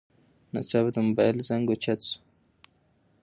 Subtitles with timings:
[0.53, 2.19] ناڅاپه د موبایل زنګ اوچت شو.